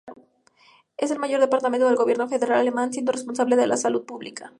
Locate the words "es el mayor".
0.97-1.39